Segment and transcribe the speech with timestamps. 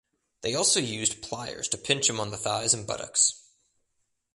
[0.41, 3.39] They also used pliers to pinch him on the thighs and buttocks.